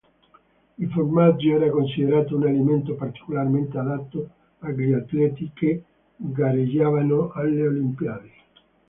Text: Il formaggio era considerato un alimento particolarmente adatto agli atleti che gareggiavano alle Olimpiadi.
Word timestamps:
Il 0.79 0.89
formaggio 0.89 1.51
era 1.57 1.69
considerato 1.69 2.35
un 2.35 2.47
alimento 2.47 2.95
particolarmente 2.95 3.77
adatto 3.77 4.29
agli 4.61 4.93
atleti 4.93 5.51
che 5.53 5.83
gareggiavano 6.15 7.29
alle 7.33 7.67
Olimpiadi. 7.67 8.31